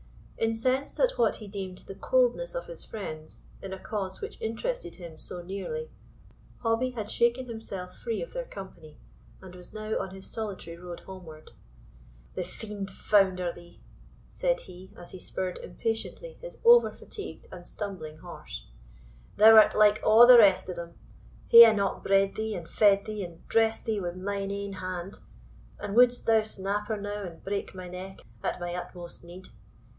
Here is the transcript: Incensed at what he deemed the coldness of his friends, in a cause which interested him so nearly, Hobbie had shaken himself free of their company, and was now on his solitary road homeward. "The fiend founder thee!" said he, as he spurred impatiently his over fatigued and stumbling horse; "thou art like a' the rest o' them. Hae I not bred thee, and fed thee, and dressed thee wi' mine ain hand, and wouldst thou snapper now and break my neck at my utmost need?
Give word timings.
Incensed 0.39 0.99
at 0.99 1.11
what 1.19 1.35
he 1.35 1.47
deemed 1.47 1.77
the 1.85 1.93
coldness 1.93 2.55
of 2.55 2.65
his 2.65 2.83
friends, 2.83 3.43
in 3.61 3.71
a 3.71 3.77
cause 3.77 4.19
which 4.19 4.41
interested 4.41 4.95
him 4.95 5.15
so 5.15 5.43
nearly, 5.43 5.91
Hobbie 6.63 6.89
had 6.95 7.11
shaken 7.11 7.45
himself 7.45 7.95
free 7.95 8.23
of 8.23 8.33
their 8.33 8.45
company, 8.45 8.97
and 9.43 9.53
was 9.53 9.71
now 9.71 9.99
on 9.99 10.15
his 10.15 10.25
solitary 10.25 10.77
road 10.77 11.01
homeward. 11.01 11.51
"The 12.33 12.43
fiend 12.43 12.89
founder 12.89 13.53
thee!" 13.53 13.79
said 14.33 14.61
he, 14.61 14.89
as 14.97 15.11
he 15.11 15.19
spurred 15.19 15.59
impatiently 15.59 16.39
his 16.41 16.57
over 16.65 16.89
fatigued 16.91 17.45
and 17.51 17.67
stumbling 17.67 18.17
horse; 18.17 18.65
"thou 19.35 19.55
art 19.55 19.75
like 19.75 19.99
a' 19.99 20.25
the 20.27 20.39
rest 20.39 20.67
o' 20.67 20.73
them. 20.73 20.97
Hae 21.49 21.67
I 21.67 21.73
not 21.73 22.01
bred 22.03 22.33
thee, 22.33 22.55
and 22.55 22.67
fed 22.67 23.05
thee, 23.05 23.23
and 23.23 23.47
dressed 23.47 23.85
thee 23.85 24.01
wi' 24.01 24.13
mine 24.15 24.49
ain 24.49 24.73
hand, 24.73 25.19
and 25.77 25.95
wouldst 25.95 26.25
thou 26.25 26.41
snapper 26.41 26.97
now 26.99 27.21
and 27.21 27.43
break 27.43 27.75
my 27.75 27.87
neck 27.87 28.21
at 28.41 28.59
my 28.59 28.73
utmost 28.73 29.23
need? 29.23 29.49